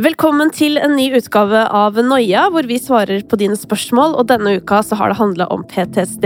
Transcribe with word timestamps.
Velkommen 0.00 0.48
til 0.48 0.78
en 0.80 0.94
ny 0.96 1.10
utgave 1.18 1.60
av 1.76 1.98
Noia, 2.00 2.46
hvor 2.48 2.64
vi 2.64 2.78
svarer 2.80 3.20
på 3.28 3.36
dine 3.36 3.56
spørsmål. 3.58 4.14
Og 4.16 4.30
denne 4.30 4.54
uka 4.56 4.78
så 4.86 4.96
har 4.96 5.12
det 5.12 5.18
handla 5.18 5.44
om 5.52 5.60
PTSD. 5.68 6.24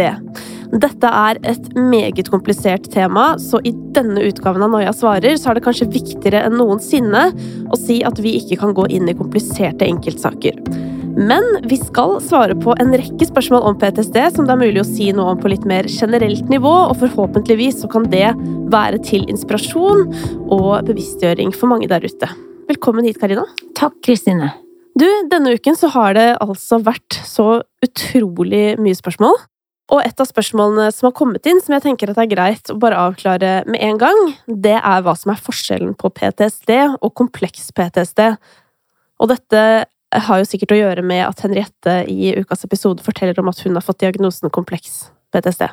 Dette 0.84 1.10
er 1.10 1.40
et 1.42 1.66
meget 1.74 2.30
komplisert 2.30 2.86
tema, 2.94 3.32
så 3.42 3.58
i 3.66 3.72
denne 3.96 4.22
utgaven 4.28 4.62
av 4.62 4.70
Noia 4.76 4.92
svarer 4.94 5.34
så 5.40 5.50
er 5.50 5.58
det 5.58 5.64
kanskje 5.66 5.90
viktigere 5.90 6.44
enn 6.46 6.54
noensinne 6.60 7.24
å 7.66 7.80
si 7.80 7.98
at 8.06 8.22
vi 8.22 8.36
ikke 8.38 8.60
kan 8.62 8.76
gå 8.78 8.86
inn 8.94 9.10
i 9.10 9.16
kompliserte 9.18 9.90
enkeltsaker. 9.90 10.62
Men 11.18 11.66
vi 11.66 11.80
skal 11.82 12.20
svare 12.22 12.54
på 12.54 12.78
en 12.78 12.94
rekke 12.94 13.26
spørsmål 13.26 13.66
om 13.72 13.82
PTSD 13.82 14.22
som 14.36 14.46
det 14.46 14.54
er 14.54 14.62
mulig 14.62 14.84
å 14.84 14.88
si 14.94 15.10
noe 15.10 15.34
om 15.34 15.42
på 15.42 15.50
litt 15.50 15.66
mer 15.66 15.90
generelt 15.90 16.46
nivå, 16.46 16.78
og 16.92 16.98
forhåpentligvis 17.02 17.82
så 17.82 17.90
kan 17.90 18.06
det 18.14 18.28
være 18.70 19.02
til 19.10 19.26
inspirasjon 19.26 20.06
og 20.46 20.74
bevisstgjøring 20.86 21.50
for 21.58 21.74
mange 21.74 21.90
der 21.90 22.06
ute. 22.06 22.30
Velkommen 22.64 23.04
hit, 23.04 23.18
Karina. 23.20 23.42
Takk, 23.76 23.98
Kristine. 24.06 24.54
Du, 24.96 25.04
denne 25.28 25.52
uken 25.52 25.76
så 25.76 25.90
har 25.92 26.14
det 26.16 26.28
altså 26.40 26.78
vært 26.80 27.18
så 27.28 27.58
utrolig 27.84 28.78
mye 28.80 28.96
spørsmål. 28.96 29.36
Og 29.92 30.00
et 30.00 30.20
av 30.22 30.28
spørsmålene 30.30 30.86
som 30.94 31.10
har 31.10 31.16
kommet 31.18 31.44
inn, 31.50 31.60
som 31.60 31.74
jeg 31.76 31.84
tenker 31.84 32.08
at 32.08 32.16
det 32.16 32.24
er 32.24 32.32
greit 32.32 32.72
å 32.72 32.78
bare 32.80 33.02
avklare 33.10 33.50
med 33.68 33.82
en 33.84 34.00
gang, 34.00 34.20
det 34.48 34.78
er 34.78 35.04
hva 35.04 35.12
som 35.18 35.34
er 35.34 35.42
forskjellen 35.44 35.92
på 36.00 36.08
PTSD 36.16 36.72
og 36.94 37.12
kompleks 37.20 37.68
PTSD. 37.76 38.30
Og 39.20 39.34
dette 39.34 39.64
har 40.24 40.40
jo 40.40 40.48
sikkert 40.48 40.72
å 40.72 40.78
gjøre 40.78 41.04
med 41.04 41.24
at 41.26 41.44
Henriette 41.44 42.00
i 42.08 42.32
ukas 42.38 42.64
episode 42.64 43.04
forteller 43.04 43.36
om 43.42 43.50
at 43.52 43.60
hun 43.66 43.76
har 43.76 43.84
fått 43.84 44.00
diagnosen 44.00 44.52
kompleks 44.54 45.10
PTSD. 45.34 45.66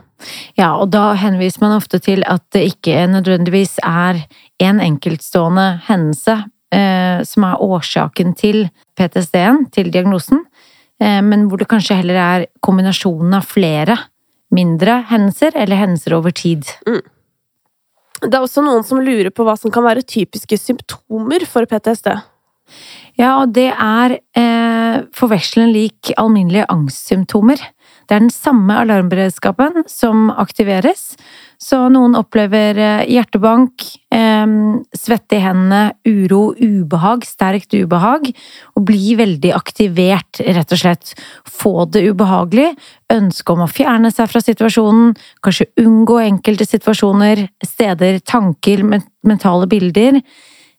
Ja, 0.60 0.74
og 0.76 0.90
da 0.92 1.14
henviser 1.16 1.64
man 1.64 1.78
ofte 1.78 2.02
til 2.04 2.26
at 2.28 2.44
det 2.52 2.66
ikke 2.74 3.06
nødvendigvis 3.14 3.78
er 3.86 4.26
en 4.60 4.82
enkeltstående 4.84 5.86
hendelse, 5.88 6.42
som 7.28 7.46
er 7.48 7.62
årsaken 7.62 8.36
til 8.40 8.66
PTSD-en, 9.00 9.66
til 9.74 9.92
diagnosen, 9.94 10.46
eh, 11.02 11.22
men 11.26 11.48
hvor 11.50 11.62
det 11.62 11.70
kanskje 11.72 12.00
heller 12.00 12.20
er 12.22 12.48
kombinasjonen 12.64 13.36
av 13.40 13.48
flere 13.50 13.98
mindre 14.52 15.02
hendelser, 15.10 15.56
eller 15.56 15.80
hendelser 15.80 16.18
over 16.18 16.34
tid. 16.36 16.68
Mm. 16.88 17.02
Det 18.22 18.36
er 18.36 18.44
også 18.44 18.62
noen 18.62 18.84
som 18.86 19.02
lurer 19.02 19.32
på 19.34 19.46
hva 19.48 19.56
som 19.58 19.74
kan 19.74 19.86
være 19.86 20.06
typiske 20.06 20.60
symptomer 20.60 21.46
for 21.50 21.66
PTSD. 21.70 22.12
Ja, 23.20 23.42
og 23.42 23.54
det 23.56 23.70
er 23.72 24.18
eh, 24.38 24.98
forvekslende 25.18 25.74
lik 25.74 26.12
alminnelige 26.20 26.68
angstsymptomer. 26.72 27.64
Det 28.12 28.18
er 28.18 28.26
den 28.26 28.34
samme 28.36 28.76
alarmberedskapen 28.76 29.86
som 29.88 30.26
aktiveres, 30.36 31.14
så 31.56 31.86
noen 31.88 32.18
opplever 32.20 32.76
eh, 32.76 33.04
hjertebank, 33.08 33.86
svette 35.00 35.38
i 35.38 35.40
hendene, 35.40 35.94
uro, 36.04 36.42
ubehag, 36.60 37.24
sterkt 37.24 37.72
ubehag, 37.72 38.28
og 38.76 38.84
blir 38.90 39.16
veldig 39.22 39.54
aktivert, 39.56 40.42
rett 40.44 40.76
og 40.76 40.82
slett. 40.82 41.14
Få 41.48 41.86
det 41.88 42.04
ubehagelig, 42.12 42.74
ønske 43.16 43.56
om 43.56 43.64
å 43.64 43.70
fjerne 43.72 44.12
seg 44.12 44.28
fra 44.34 44.44
situasjonen, 44.44 45.16
kanskje 45.40 45.70
unngå 45.80 46.20
enkelte 46.26 46.68
situasjoner, 46.68 47.46
steder, 47.64 48.20
tanker, 48.28 48.84
mentale 48.84 49.72
bilder. 49.72 50.20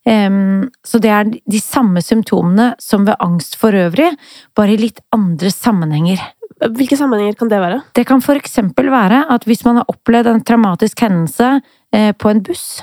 Så 0.04 1.00
det 1.00 1.16
er 1.16 1.32
de 1.32 1.64
samme 1.64 2.04
symptomene 2.04 2.74
som 2.82 3.08
ved 3.08 3.16
angst 3.24 3.56
for 3.56 3.72
øvrig, 3.72 4.12
bare 4.52 4.76
i 4.76 4.80
litt 4.84 5.00
andre 5.16 5.48
sammenhenger. 5.54 6.20
Hvilke 6.62 6.96
sammenhenger 6.98 7.34
kan 7.38 7.50
det 7.50 7.58
være? 7.62 7.80
Det 7.96 8.06
kan 8.06 8.22
eksempel 8.36 8.90
være 8.92 9.24
at 9.32 9.44
hvis 9.48 9.64
man 9.66 9.80
har 9.80 9.90
opplevd 9.90 10.30
en 10.30 10.44
traumatisk 10.44 11.00
hendelse 11.00 11.60
eh, 11.92 12.12
på 12.12 12.30
en 12.30 12.42
buss, 12.42 12.82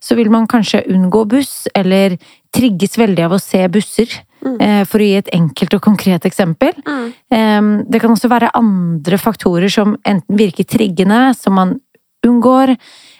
så 0.00 0.14
vil 0.14 0.30
man 0.30 0.46
kanskje 0.46 0.84
unngå 0.92 1.24
buss, 1.24 1.68
eller 1.74 2.18
trigges 2.54 2.98
veldig 2.98 3.24
av 3.24 3.32
å 3.32 3.40
se 3.40 3.62
busser. 3.68 4.10
Mm. 4.44 4.58
Eh, 4.60 4.82
for 4.84 5.00
å 5.00 5.06
gi 5.06 5.14
et 5.16 5.30
enkelt 5.32 5.74
og 5.78 5.80
konkret 5.86 6.26
eksempel. 6.28 6.74
Mm. 6.84 7.88
Det 7.88 8.00
kan 8.02 8.12
også 8.12 8.28
være 8.28 8.52
andre 8.54 9.16
faktorer 9.18 9.72
som 9.72 9.96
enten 10.04 10.36
virker 10.36 10.68
triggende, 10.68 11.32
som 11.38 11.56
man 11.56 11.78
unngår, 12.26 12.74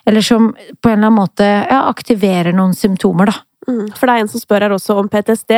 eller 0.05 0.25
som 0.25 0.51
på 0.53 0.91
en 0.91 0.99
eller 0.99 1.09
annen 1.09 1.17
måte 1.17 1.47
ja, 1.47 1.85
aktiverer 1.89 2.53
noen 2.57 2.77
symptomer, 2.77 3.33
da. 3.33 3.41
Mm. 3.65 3.89
For 3.97 4.05
det 4.05 4.15
er 4.15 4.25
en 4.25 4.29
som 4.29 4.43
spør 4.43 4.67
her 4.67 4.75
også 4.77 4.99
om 5.01 5.09
PTSD 5.09 5.55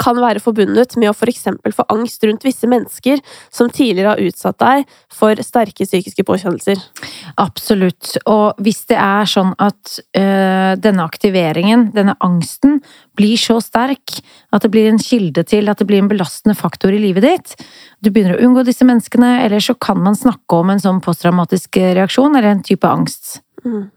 kan 0.00 0.18
være 0.20 0.42
forbundet 0.42 0.96
med 1.00 1.10
å 1.10 1.14
f.eks. 1.16 1.46
få 1.74 1.86
angst 1.92 2.24
rundt 2.26 2.44
visse 2.46 2.68
mennesker 2.70 3.22
som 3.54 3.70
tidligere 3.72 4.14
har 4.14 4.22
utsatt 4.22 4.58
deg 4.62 4.94
for 5.14 5.40
sterke 5.44 5.86
psykiske 5.88 6.24
påkjennelser. 6.28 6.80
Absolutt. 7.40 8.16
Og 8.28 8.58
hvis 8.64 8.84
det 8.90 8.98
er 9.00 9.28
sånn 9.30 9.54
at 9.58 9.98
øh, 10.18 10.72
denne 10.80 11.06
aktiveringen, 11.06 11.88
denne 11.96 12.16
angsten, 12.24 12.80
blir 13.18 13.38
så 13.40 13.58
sterk 13.64 14.20
at 14.54 14.62
det 14.62 14.70
blir 14.72 14.88
en 14.90 15.00
kilde 15.02 15.42
til 15.48 15.70
at 15.70 15.80
det 15.80 15.88
blir 15.88 16.04
en 16.04 16.10
belastende 16.10 16.54
faktor 16.58 16.94
i 16.94 17.02
livet 17.02 17.26
ditt, 17.26 17.68
du 18.04 18.12
begynner 18.12 18.36
å 18.36 18.46
unngå 18.46 18.62
disse 18.68 18.86
menneskene, 18.86 19.40
eller 19.44 19.62
så 19.62 19.74
kan 19.74 19.98
man 20.02 20.18
snakke 20.18 20.60
om 20.60 20.70
en 20.70 20.82
sånn 20.82 21.02
posttraumatisk 21.04 21.80
reaksjon 21.80 22.36
eller 22.36 22.52
en 22.54 22.66
type 22.66 22.86
angst. 22.86 23.40
Mm. 23.64 23.88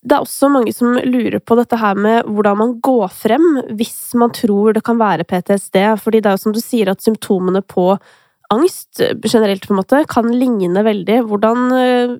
Det 0.00 0.16
er 0.16 0.24
også 0.24 0.48
mange 0.48 0.72
som 0.72 0.96
lurer 1.04 1.42
på 1.44 1.58
dette 1.58 1.76
her 1.76 1.98
med 1.98 2.24
hvordan 2.24 2.56
man 2.56 2.72
går 2.80 3.10
frem 3.12 3.46
hvis 3.76 4.14
man 4.16 4.32
tror 4.32 4.72
det 4.72 4.84
kan 4.86 5.00
være 5.00 5.26
PTSD, 5.28 5.76
fordi 6.00 6.22
det 6.22 6.30
er 6.30 6.38
jo 6.38 6.44
som 6.46 6.56
du 6.56 6.60
sier 6.62 6.88
at 6.88 7.04
symptomene 7.04 7.60
på 7.60 7.92
angst 8.50 9.02
generelt 9.22 9.66
på 9.66 9.74
en 9.74 9.80
måte 9.82 10.00
kan 10.10 10.30
ligne 10.32 10.82
veldig. 10.86 11.20
Hvordan, 11.28 11.68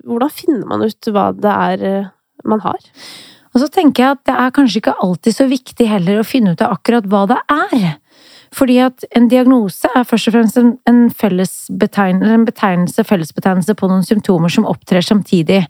hvordan 0.05 0.33
finner 0.33 0.69
man 0.69 0.85
ut 0.85 1.11
hva 1.11 1.31
det 1.35 1.55
er 1.71 1.87
eh, 1.89 2.11
man 2.47 2.61
har? 2.63 2.79
Og 3.51 3.59
så 3.63 3.67
tenker 3.67 4.03
jeg 4.03 4.15
at 4.15 4.21
det 4.29 4.35
er 4.39 4.53
kanskje 4.55 4.79
ikke 4.79 4.99
alltid 5.03 5.35
så 5.35 5.47
viktig 5.51 5.87
heller 5.89 6.21
å 6.21 6.27
finne 6.27 6.53
ut 6.53 6.63
av 6.63 6.77
akkurat 6.77 7.09
hva 7.11 7.25
det 7.33 7.39
er. 7.51 7.97
Fordi 8.55 8.77
at 8.83 9.03
en 9.15 9.27
diagnose 9.31 9.89
er 9.95 10.07
først 10.07 10.29
og 10.29 10.35
fremst 10.35 10.59
en, 10.59 10.73
en, 10.87 11.03
betegnelse, 11.11 12.31
en 12.35 12.47
betegnelse, 12.47 13.05
fellesbetegnelse 13.07 13.75
på 13.79 13.91
noen 13.91 14.07
symptomer 14.07 14.51
som 14.51 14.67
opptrer 14.67 15.03
samtidig. 15.03 15.61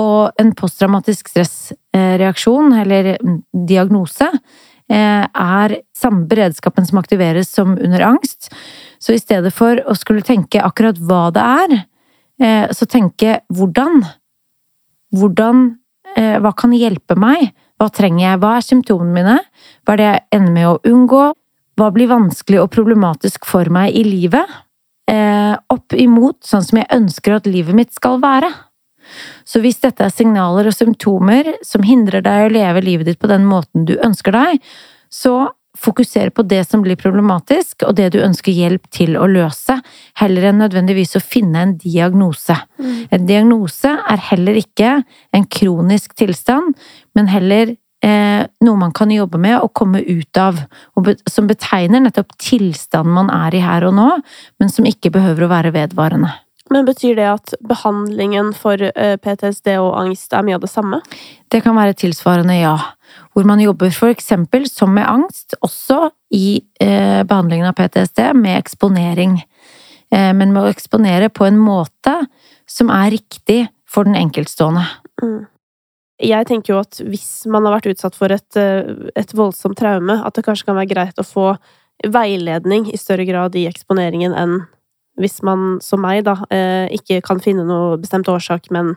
Og 0.00 0.32
en 0.40 0.52
posttraumatisk 0.56 1.28
stressreaksjon, 1.28 2.72
eller 2.80 3.16
diagnose, 3.52 4.28
eh, 4.88 5.24
er 5.26 5.76
samme 5.96 6.26
beredskapen 6.28 6.86
som 6.88 6.98
aktiveres 6.98 7.50
som 7.52 7.76
under 7.76 8.00
angst. 8.00 8.48
Så 8.98 9.12
i 9.12 9.20
stedet 9.20 9.52
for 9.52 9.76
å 9.76 9.96
skulle 9.96 10.22
tenke 10.22 10.62
akkurat 10.62 10.96
hva 10.96 11.30
det 11.32 11.42
er, 11.42 11.84
eh, 12.40 12.68
så 12.68 12.86
tenke 12.86 13.40
hvordan. 13.52 14.06
Hvordan 15.14 15.78
eh, 16.16 16.38
Hva 16.40 16.56
kan 16.56 16.72
hjelpe 16.72 17.16
meg? 17.16 17.52
Hva 17.78 17.90
trenger 17.92 18.20
jeg? 18.20 18.40
Hva 18.40 18.56
er 18.56 18.60
symptomene 18.60 19.12
mine? 19.12 19.40
Hva 19.84 19.92
er 19.92 19.96
det 19.96 20.08
jeg 20.08 20.22
ender 20.32 20.52
med 20.52 20.66
å 20.66 20.80
unngå? 20.84 21.34
Hva 21.76 21.92
blir 21.92 22.08
vanskelig 22.08 22.60
og 22.60 22.70
problematisk 22.70 23.44
for 23.44 23.64
meg 23.70 23.94
i 23.94 24.04
livet? 24.04 24.48
Opp 25.72 25.92
imot 25.92 26.44
sånn 26.44 26.62
som 26.62 26.78
jeg 26.78 26.88
ønsker 26.92 27.34
at 27.36 27.46
livet 27.46 27.74
mitt 27.74 27.92
skal 27.92 28.20
være. 28.20 28.48
Så 29.44 29.62
hvis 29.62 29.80
dette 29.82 30.04
er 30.06 30.14
signaler 30.14 30.68
og 30.70 30.76
symptomer 30.76 31.54
som 31.66 31.84
hindrer 31.86 32.24
deg 32.24 32.46
å 32.46 32.52
leve 32.52 32.84
livet 32.84 33.10
ditt 33.10 33.20
på 33.22 33.30
den 33.30 33.46
måten 33.48 33.86
du 33.88 33.96
ønsker 34.00 34.34
deg, 34.36 34.62
så 35.12 35.50
fokuser 35.78 36.30
på 36.30 36.44
det 36.44 36.62
som 36.68 36.82
blir 36.84 36.98
problematisk, 37.00 37.86
og 37.86 37.96
det 37.96 38.10
du 38.12 38.18
ønsker 38.22 38.52
hjelp 38.52 38.88
til 38.92 39.16
å 39.16 39.26
løse, 39.30 39.78
heller 40.20 40.50
enn 40.50 40.60
nødvendigvis 40.60 41.16
å 41.16 41.24
finne 41.24 41.64
en 41.64 41.76
diagnose. 41.80 42.56
Mm. 42.76 42.98
En 43.16 43.28
diagnose 43.28 43.94
er 43.96 44.26
heller 44.30 44.58
ikke 44.60 44.98
en 45.32 45.48
kronisk 45.48 46.14
tilstand, 46.18 46.76
men 47.16 47.32
heller 47.32 47.74
eh, 48.04 48.44
noe 48.64 48.82
man 48.84 48.92
kan 48.96 49.12
jobbe 49.14 49.40
med 49.40 49.58
og 49.62 49.72
komme 49.78 50.04
ut 50.04 50.40
av, 50.40 50.60
be 51.00 51.16
som 51.30 51.48
betegner 51.50 52.04
nettopp 52.04 52.36
tilstanden 52.36 53.16
man 53.16 53.32
er 53.32 53.56
i 53.56 53.64
her 53.64 53.88
og 53.88 53.96
nå, 53.96 54.08
men 54.60 54.72
som 54.72 54.88
ikke 54.88 55.14
behøver 55.14 55.46
å 55.46 55.52
være 55.54 55.74
vedvarende. 55.74 56.34
Men 56.72 56.86
betyr 56.88 57.18
det 57.18 57.28
at 57.28 57.52
behandlingen 57.68 58.52
for 58.56 58.80
eh, 58.80 59.14
PTSD 59.20 59.74
og 59.76 59.92
angst 60.00 60.32
er 60.32 60.44
mye 60.46 60.56
av 60.56 60.64
det 60.64 60.70
samme? 60.72 61.02
Det 61.52 61.60
kan 61.64 61.76
være 61.76 61.96
tilsvarende, 62.00 62.56
ja. 62.56 62.76
Hvor 63.32 63.44
man 63.48 63.60
jobber 63.60 63.92
for 63.92 64.12
eksempel, 64.12 64.64
som 64.70 64.94
med 64.96 65.04
angst, 65.08 65.56
også 65.60 66.08
i 66.32 66.62
eh, 66.80 67.20
behandlingen 67.28 67.68
av 67.68 67.76
PTSD, 67.76 68.24
med 68.38 68.56
eksponering. 68.56 69.36
Eh, 70.14 70.32
men 70.32 70.54
med 70.54 70.64
å 70.64 70.72
eksponere 70.72 71.28
på 71.28 71.44
en 71.48 71.60
måte 71.60 72.16
som 72.68 72.92
er 72.94 73.12
riktig 73.18 73.66
for 73.88 74.08
den 74.08 74.16
enkeltstående. 74.16 74.86
Mm. 75.20 75.42
Jeg 76.22 76.48
tenker 76.48 76.72
jo 76.72 76.80
at 76.80 77.00
hvis 77.04 77.42
man 77.50 77.66
har 77.66 77.76
vært 77.76 77.90
utsatt 77.92 78.16
for 78.16 78.32
et, 78.32 78.56
et 78.56 79.32
voldsomt 79.34 79.76
traume, 79.76 80.20
at 80.22 80.36
det 80.36 80.44
kanskje 80.46 80.68
kan 80.68 80.78
være 80.78 80.92
greit 80.92 81.18
å 81.18 81.26
få 81.26 81.48
veiledning 82.06 82.86
i 82.92 83.00
større 83.00 83.26
grad 83.26 83.58
i 83.58 83.66
eksponeringen 83.68 84.36
enn 84.38 84.62
hvis 85.20 85.40
man, 85.44 85.78
som 85.84 86.02
meg, 86.04 86.24
da, 86.24 86.38
eh, 86.50 86.88
ikke 86.96 87.22
kan 87.24 87.40
finne 87.40 87.66
noe 87.68 87.98
bestemt 88.00 88.30
årsak, 88.32 88.70
men 88.70 88.96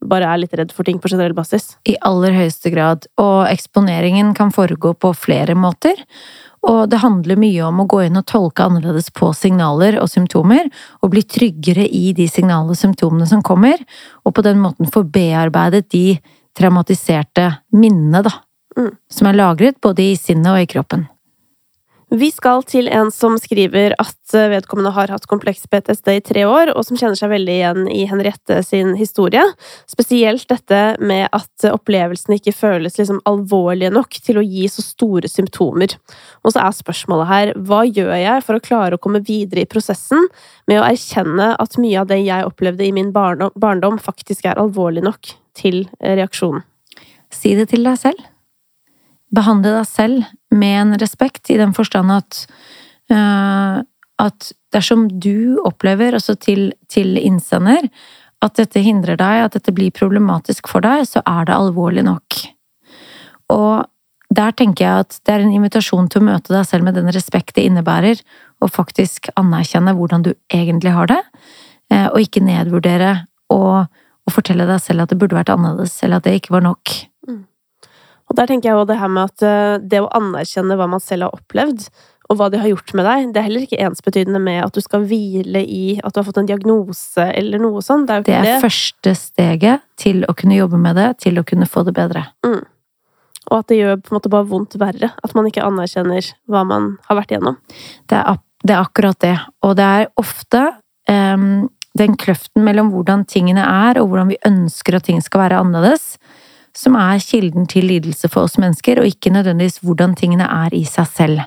bare 0.00 0.24
er 0.24 0.40
litt 0.40 0.54
redd 0.56 0.72
for 0.72 0.84
ting 0.84 0.98
på 0.98 1.10
generell 1.12 1.34
basis. 1.36 1.76
I 1.84 1.98
aller 2.00 2.32
høyeste 2.32 2.72
grad. 2.72 3.04
Og 3.20 3.44
eksponeringen 3.50 4.34
kan 4.34 4.50
foregå 4.50 4.94
på 4.96 5.12
flere 5.12 5.54
måter. 5.54 6.00
Og 6.64 6.88
det 6.88 7.00
handler 7.00 7.36
mye 7.36 7.60
om 7.66 7.82
å 7.82 7.88
gå 7.88 8.06
inn 8.06 8.16
og 8.16 8.26
tolke 8.28 8.64
annerledes 8.64 9.10
på 9.12 9.34
signaler 9.36 9.98
og 10.00 10.08
symptomer, 10.08 10.70
og 11.02 11.12
bli 11.12 11.22
tryggere 11.22 11.84
i 11.84 12.12
de 12.16 12.28
signalene 12.28 12.72
og 12.72 12.80
symptomene 12.80 13.28
som 13.28 13.42
kommer, 13.42 13.80
og 14.24 14.34
på 14.36 14.44
den 14.44 14.60
måten 14.60 14.88
få 14.88 15.04
bearbeidet 15.04 15.88
de 15.92 16.20
traumatiserte 16.56 17.46
minnene, 17.72 18.24
da, 18.24 18.32
Mm. 18.78 18.92
Som 19.10 19.30
er 19.30 19.38
lagret 19.38 19.80
både 19.82 20.12
i 20.12 20.18
sinnet 20.18 20.52
og 20.52 20.62
i 20.62 20.68
kroppen. 20.70 21.08
Vi 22.10 22.26
skal 22.34 22.64
til 22.66 22.88
en 22.90 23.12
som 23.14 23.36
skriver 23.38 23.92
at 24.02 24.34
eh, 24.34 24.48
vedkommende 24.50 24.90
har 24.96 25.12
hatt 25.14 25.28
kompleks 25.30 25.68
PTSD 25.70 26.08
i 26.10 26.22
tre 26.26 26.42
år, 26.42 26.72
og 26.74 26.82
som 26.82 26.98
kjenner 26.98 27.14
seg 27.14 27.30
veldig 27.30 27.54
igjen 27.54 27.84
i 27.86 28.00
Henriette 28.10 28.56
sin 28.66 28.96
historie. 28.98 29.44
Spesielt 29.86 30.48
dette 30.50 30.80
med 30.98 31.28
at 31.30 31.66
opplevelsene 31.70 32.40
ikke 32.40 32.56
føles 32.56 32.98
liksom 32.98 33.20
alvorlige 33.30 33.92
nok 33.94 34.18
til 34.26 34.40
å 34.40 34.42
gi 34.42 34.66
så 34.72 34.82
store 34.82 35.30
symptomer. 35.30 35.94
Og 36.42 36.56
så 36.56 36.64
er 36.64 36.74
spørsmålet 36.80 37.30
her, 37.30 37.52
hva 37.62 37.84
gjør 37.86 38.10
jeg 38.18 38.42
for 38.48 38.58
å 38.58 38.64
klare 38.64 38.98
å 38.98 39.04
komme 39.06 39.22
videre 39.22 39.62
i 39.62 39.70
prosessen 39.70 40.26
med 40.66 40.80
å 40.80 40.88
erkjenne 40.88 41.52
at 41.62 41.78
mye 41.78 42.02
av 42.02 42.10
det 42.10 42.18
jeg 42.24 42.50
opplevde 42.50 42.88
i 42.88 42.94
min 42.96 43.14
barndom, 43.14 44.02
faktisk 44.02 44.50
er 44.50 44.58
alvorlig 44.58 45.06
nok 45.06 45.30
til 45.54 45.84
reaksjonen? 46.02 46.66
Si 47.30 47.54
det 47.54 47.70
til 47.70 47.86
deg 47.86 48.02
selv 48.02 48.26
behandle 49.34 49.76
deg 49.78 49.88
selv 49.88 50.26
med 50.50 50.76
en 50.80 50.98
respekt, 51.00 51.50
i 51.50 51.58
den 51.60 51.74
forstand 51.76 52.12
at 52.14 52.44
uh, 53.12 53.80
at 54.20 54.50
dersom 54.74 55.06
du 55.22 55.60
opplever, 55.66 56.14
altså 56.16 56.36
til, 56.38 56.70
til 56.90 57.16
innsender, 57.20 57.88
at 58.40 58.56
dette 58.56 58.82
hindrer 58.84 59.18
deg, 59.20 59.44
at 59.44 59.56
dette 59.56 59.72
blir 59.76 59.92
problematisk 59.94 60.70
for 60.70 60.84
deg, 60.84 61.06
så 61.08 61.22
er 61.28 61.48
det 61.48 61.56
alvorlig 61.56 62.04
nok. 62.06 62.38
Og 63.52 63.86
der 64.30 64.54
tenker 64.56 64.86
jeg 64.86 65.06
at 65.06 65.18
det 65.26 65.34
er 65.34 65.44
en 65.44 65.56
invitasjon 65.56 66.08
til 66.10 66.22
å 66.22 66.28
møte 66.30 66.54
deg 66.54 66.68
selv 66.68 66.86
med 66.86 66.96
den 66.96 67.10
respekt 67.12 67.56
det 67.56 67.66
innebærer, 67.68 68.22
og 68.60 68.72
faktisk 68.72 69.32
anerkjenne 69.40 69.96
hvordan 69.96 70.24
du 70.28 70.32
egentlig 70.52 70.94
har 70.94 71.10
det, 71.10 71.20
uh, 71.92 72.08
og 72.12 72.20
ikke 72.22 72.44
nedvurdere 72.44 73.14
og, 73.52 73.88
og 73.88 74.34
fortelle 74.34 74.68
deg 74.68 74.82
selv 74.84 75.04
at 75.04 75.12
det 75.12 75.20
burde 75.20 75.38
vært 75.38 75.52
annerledes, 75.52 75.96
eller 76.04 76.20
at 76.20 76.28
det 76.28 76.38
ikke 76.38 76.54
var 76.58 76.68
nok. 76.68 76.94
Og 78.30 78.38
der 78.38 78.46
tenker 78.46 78.70
jeg 78.70 78.78
jo 78.78 78.86
det 78.88 79.00
her 79.00 79.10
med 79.10 79.32
at 79.32 79.44
eh, 79.46 79.82
det 79.82 80.00
å 80.04 80.10
anerkjenne 80.16 80.78
hva 80.78 80.86
man 80.90 81.02
selv 81.02 81.26
har 81.26 81.36
opplevd, 81.36 81.88
og 82.30 82.38
hva 82.38 82.46
de 82.52 82.60
har 82.62 82.70
gjort 82.70 82.92
med 82.94 83.06
deg, 83.08 83.30
det 83.34 83.40
er 83.40 83.46
heller 83.48 83.64
ikke 83.66 83.80
ensbetydende 83.82 84.38
med 84.42 84.60
at 84.62 84.76
du 84.76 84.78
skal 84.84 85.02
hvile 85.10 85.64
i 85.66 85.96
at 85.98 86.14
du 86.14 86.20
har 86.20 86.26
fått 86.28 86.38
en 86.38 86.46
diagnose 86.46 87.24
eller 87.26 87.58
noe 87.58 87.82
sånt. 87.82 88.06
Det 88.06 88.20
er, 88.20 88.26
det 88.28 88.36
er 88.36 88.46
det. 88.46 88.58
første 88.62 89.14
steget 89.18 89.82
til 89.98 90.22
å 90.30 90.34
kunne 90.38 90.60
jobbe 90.60 90.78
med 90.78 90.94
det, 91.00 91.08
til 91.26 91.40
å 91.42 91.44
kunne 91.46 91.66
få 91.66 91.82
det 91.88 91.96
bedre. 91.96 92.28
Mm. 92.46 92.62
Og 93.50 93.56
at 93.56 93.72
det 93.72 93.80
gjør 93.80 93.98
på 93.98 94.12
en 94.12 94.18
måte 94.20 94.30
bare 94.30 94.46
vondt 94.46 94.78
verre. 94.78 95.10
At 95.26 95.34
man 95.34 95.48
ikke 95.50 95.66
anerkjenner 95.66 96.30
hva 96.46 96.62
man 96.70 96.92
har 97.08 97.18
vært 97.18 97.34
igjennom. 97.34 97.58
Det 98.06 98.20
er, 98.20 98.38
det 98.62 98.76
er 98.76 98.84
akkurat 98.84 99.18
det. 99.26 99.34
Og 99.66 99.74
det 99.80 99.88
er 99.98 100.06
ofte 100.22 100.62
um, 101.10 101.66
den 101.98 102.14
kløften 102.20 102.62
mellom 102.62 102.92
hvordan 102.94 103.26
tingene 103.26 103.64
er, 103.66 103.98
og 103.98 104.12
hvordan 104.12 104.30
vi 104.30 104.38
ønsker 104.46 105.00
at 105.00 105.08
ting 105.08 105.18
skal 105.24 105.48
være 105.48 105.64
annerledes, 105.64 106.14
som 106.76 106.96
er 106.98 107.22
kilden 107.24 107.66
til 107.70 107.88
lidelse 107.90 108.30
for 108.30 108.48
oss 108.48 108.58
mennesker, 108.60 109.00
og 109.00 109.08
ikke 109.08 109.32
nødvendigvis 109.34 109.80
hvordan 109.84 110.14
tingene 110.18 110.46
er 110.46 110.74
i 110.76 110.84
seg 110.88 111.08
selv. 111.10 111.42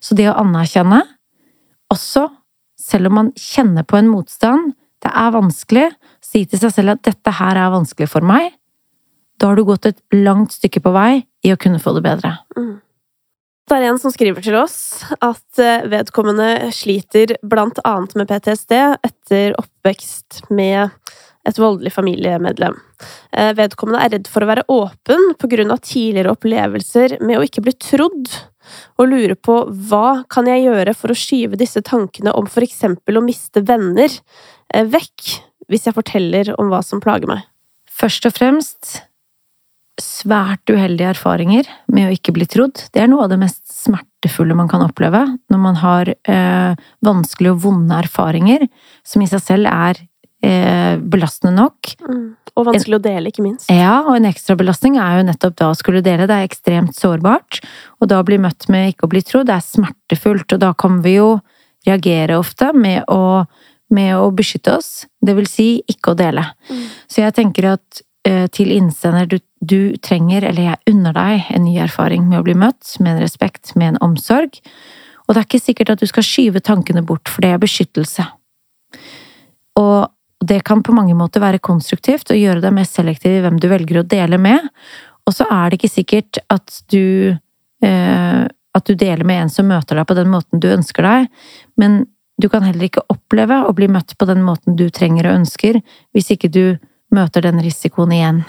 Så 0.00 0.16
det 0.18 0.28
å 0.30 0.36
anerkjenne, 0.40 1.02
også 1.90 2.28
selv 2.80 3.10
om 3.10 3.18
man 3.20 3.32
kjenner 3.38 3.86
på 3.86 3.98
en 3.98 4.10
motstand, 4.10 4.74
det 5.00 5.10
er 5.16 5.34
vanskelig, 5.34 5.88
si 6.24 6.44
til 6.48 6.60
seg 6.60 6.74
selv 6.74 6.94
at 6.94 7.04
dette 7.08 7.34
her 7.40 7.58
er 7.58 7.72
vanskelig 7.72 8.10
for 8.12 8.26
meg, 8.26 8.52
da 9.40 9.50
har 9.50 9.56
du 9.56 9.64
gått 9.64 9.88
et 9.88 10.00
langt 10.12 10.52
stykke 10.52 10.82
på 10.84 10.92
vei 10.92 11.22
i 11.46 11.52
å 11.52 11.58
kunne 11.60 11.80
få 11.80 11.94
det 11.96 12.04
bedre. 12.04 12.34
Mm. 12.58 12.78
Det 13.70 13.76
er 13.78 13.86
en 13.86 14.00
som 14.02 14.10
skriver 14.10 14.42
til 14.42 14.56
oss 14.58 15.04
at 15.22 15.60
eh, 15.62 15.86
vedkommende 15.88 16.72
sliter 16.74 17.36
blant 17.46 17.78
annet 17.86 18.16
med 18.18 18.26
PTSD 18.26 18.74
etter 19.06 19.54
oppvekst 19.60 20.42
med 20.50 20.90
et 21.48 21.58
voldelig 21.58 21.92
familiemedlem. 21.94 22.76
Eh, 23.32 23.52
vedkommende 23.56 24.02
er 24.04 24.14
redd 24.16 24.30
for 24.30 24.44
å 24.44 24.50
være 24.50 24.66
åpen 24.68 25.70
av 25.72 25.80
tidligere 25.80 26.34
opplevelser 26.34 27.18
med 27.24 27.38
å 27.38 27.44
ikke 27.46 27.64
bli 27.64 27.74
trodd, 27.80 28.28
og 29.00 29.08
lurer 29.08 29.34
på 29.34 29.62
hva 29.88 30.22
kan 30.30 30.46
jeg 30.46 30.66
gjøre 30.68 30.94
for 30.94 31.10
å 31.10 31.18
skyve 31.18 31.58
disse 31.58 31.80
tankene 31.82 32.34
om 32.36 32.46
for 32.46 32.62
eksempel 32.62 33.18
å 33.18 33.24
miste 33.24 33.64
venner 33.66 34.10
eh, 34.74 34.84
vekk, 34.84 35.38
hvis 35.70 35.86
jeg 35.86 35.96
forteller 35.96 36.52
om 36.58 36.70
hva 36.70 36.82
som 36.84 37.00
plager 37.02 37.30
meg. 37.30 37.46
Først 37.88 38.26
og 38.28 38.36
fremst 38.36 39.00
svært 40.00 40.70
uheldige 40.70 41.10
erfaringer 41.12 41.68
med 41.92 42.08
å 42.08 42.14
ikke 42.14 42.32
bli 42.36 42.46
trodd. 42.48 42.86
Det 42.92 43.02
er 43.02 43.10
noe 43.10 43.26
av 43.26 43.32
det 43.32 43.40
mest 43.42 43.62
smertefulle 43.72 44.56
man 44.56 44.70
kan 44.70 44.84
oppleve 44.84 45.22
når 45.52 45.60
man 45.60 45.80
har 45.80 46.10
øh, 46.10 46.86
vanskelige 47.04 47.54
og 47.54 47.62
vonde 47.66 47.98
erfaringer 48.06 48.66
som 49.06 49.22
i 49.22 49.28
seg 49.30 49.44
selv 49.44 49.70
er 49.70 50.00
eh, 50.42 50.98
belastende 51.00 51.54
nok. 51.56 51.94
Mm. 52.06 52.26
Og 52.58 52.66
vanskelig 52.66 52.98
å 52.98 53.04
dele, 53.04 53.30
ikke 53.30 53.44
minst. 53.44 53.70
Ja, 53.72 54.00
og 54.02 54.16
en 54.16 54.28
ekstra 54.28 54.56
belastning 54.58 54.98
er 55.00 55.20
jo 55.20 55.28
nettopp 55.28 55.56
da 55.60 55.70
å 55.70 55.78
skulle 55.78 56.02
dele. 56.04 56.26
Det 56.28 56.36
er 56.36 56.48
ekstremt 56.48 56.98
sårbart. 56.98 57.60
Og 58.00 58.10
da 58.10 58.20
å 58.20 58.26
bli 58.26 58.40
møtt 58.42 58.68
med 58.72 58.92
ikke 58.92 59.06
å 59.06 59.12
bli 59.12 59.22
trodd, 59.24 59.48
det 59.48 59.56
er 59.56 59.66
smertefullt. 59.66 60.56
Og 60.56 60.62
da 60.62 60.72
kan 60.74 61.00
vi 61.04 61.16
jo 61.18 61.32
reagere 61.86 62.38
ofte 62.40 62.72
med 62.76 63.06
å, 63.08 63.46
med 63.94 64.12
å 64.18 64.28
beskytte 64.34 64.76
oss. 64.80 64.90
Det 65.22 65.36
vil 65.38 65.48
si 65.48 65.70
ikke 65.88 66.12
å 66.12 66.18
dele. 66.18 66.44
Mm. 66.68 66.86
Så 67.08 67.22
jeg 67.22 67.36
tenker 67.38 67.70
at 67.76 68.02
eh, 68.28 68.46
til 68.52 68.74
innsender 68.74 69.30
du, 69.30 69.38
du 69.62 69.96
trenger, 70.02 70.50
eller 70.50 70.72
jeg 70.72 70.94
unner 70.94 71.16
deg, 71.16 71.50
en 71.54 71.68
ny 71.68 71.78
erfaring 71.86 72.26
med 72.28 72.42
å 72.42 72.46
bli 72.48 72.58
møtt 72.58 72.96
med 73.00 73.14
en 73.14 73.24
respekt, 73.24 73.76
med 73.76 73.94
en 73.94 74.02
omsorg. 74.10 74.60
Og 75.26 75.36
det 75.36 75.44
er 75.44 75.46
ikke 75.46 75.62
sikkert 75.62 75.94
at 75.94 76.02
du 76.02 76.10
skal 76.10 76.26
skyve 76.26 76.62
tankene 76.66 77.04
bort, 77.06 77.30
for 77.30 77.44
det 77.44 77.54
er 77.54 77.62
beskyttelse. 77.62 78.26
Og 79.78 80.10
det 80.44 80.62
kan 80.64 80.82
på 80.82 80.94
mange 80.96 81.14
måter 81.18 81.42
være 81.42 81.60
konstruktivt 81.62 82.30
og 82.32 82.38
gjøre 82.40 82.62
deg 82.64 82.72
mer 82.74 82.88
selektiv 82.88 83.34
i 83.36 83.42
hvem 83.44 83.58
du 83.60 83.68
velger 83.70 84.00
å 84.00 84.06
dele 84.08 84.38
med. 84.40 84.70
Og 85.28 85.36
så 85.36 85.46
er 85.52 85.68
det 85.68 85.80
ikke 85.80 85.92
sikkert 85.92 86.40
at 86.50 86.80
du 86.92 87.36
eh, 87.84 88.46
at 88.76 88.86
du 88.86 88.94
deler 88.94 89.26
med 89.26 89.44
en 89.44 89.50
som 89.50 89.68
møter 89.68 89.98
deg 89.98 90.06
på 90.06 90.16
den 90.18 90.30
måten 90.30 90.62
du 90.62 90.68
ønsker 90.70 91.06
deg, 91.06 91.28
men 91.80 92.04
du 92.40 92.48
kan 92.48 92.64
heller 92.64 92.86
ikke 92.86 93.04
oppleve 93.12 93.64
å 93.66 93.74
bli 93.76 93.88
møtt 93.90 94.14
på 94.16 94.28
den 94.30 94.44
måten 94.46 94.78
du 94.78 94.86
trenger 94.94 95.28
og 95.28 95.40
ønsker, 95.42 95.80
hvis 96.14 96.30
ikke 96.36 96.50
du 96.52 96.64
møter 97.12 97.44
den 97.44 97.60
risikoen 97.64 98.14
igjen. 98.14 98.44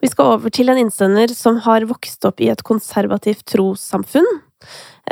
Vi 0.00 0.10
skal 0.12 0.36
over 0.36 0.52
til 0.54 0.70
en 0.70 0.78
innsender 0.80 1.32
som 1.34 1.58
har 1.64 1.86
vokst 1.88 2.24
opp 2.28 2.42
i 2.44 2.50
et 2.52 2.62
konservativt 2.66 3.44
trossamfunn. 3.50 4.28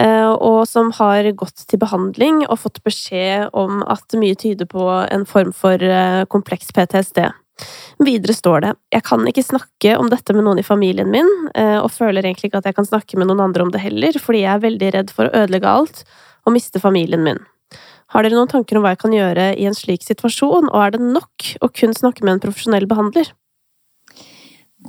Eh, 0.00 0.30
og 0.32 0.64
som 0.68 0.88
har 0.96 1.26
gått 1.36 1.66
til 1.68 1.80
behandling 1.82 2.42
og 2.46 2.62
fått 2.62 2.80
beskjed 2.86 3.52
om 3.52 3.82
at 3.92 4.16
mye 4.16 4.36
tyder 4.38 4.68
på 4.68 4.86
en 5.04 5.26
form 5.28 5.52
for 5.56 5.82
eh, 5.84 6.24
kompleks 6.32 6.72
PTSD. 6.72 7.26
Videre 8.02 8.34
står 8.34 8.64
det 8.64 8.72
jeg 8.94 9.04
kan 9.06 9.26
ikke 9.28 9.44
snakke 9.44 9.96
om 10.00 10.08
dette 10.10 10.34
med 10.34 10.46
noen 10.46 10.62
i 10.62 10.66
familien 10.66 11.10
min, 11.12 11.28
eh, 11.54 11.76
og 11.76 11.92
føler 11.92 12.24
egentlig 12.24 12.50
ikke 12.50 12.62
at 12.62 12.70
jeg 12.70 12.78
kan 12.78 12.88
snakke 12.88 13.20
med 13.20 13.28
noen 13.28 13.44
andre 13.44 13.66
om 13.66 13.72
det 13.74 13.82
heller, 13.84 14.16
fordi 14.18 14.46
jeg 14.46 14.54
er 14.54 14.64
veldig 14.64 14.92
redd 14.96 15.12
for 15.12 15.28
å 15.28 15.42
ødelegge 15.44 15.74
alt 15.76 16.04
og 16.46 16.56
miste 16.56 16.80
familien 16.82 17.22
min. 17.26 17.44
Har 18.12 18.24
dere 18.24 18.36
noen 18.36 18.50
tanker 18.50 18.76
om 18.76 18.84
hva 18.84 18.94
jeg 18.94 19.02
kan 19.04 19.14
gjøre 19.14 19.52
i 19.60 19.68
en 19.68 19.76
slik 19.76 20.02
situasjon, 20.04 20.72
og 20.72 20.80
er 20.80 20.96
det 20.96 21.04
nok 21.04 21.52
å 21.64 21.68
kun 21.72 21.94
snakke 21.96 22.24
med 22.24 22.36
en 22.36 22.44
profesjonell 22.48 22.88
behandler? 22.88 23.30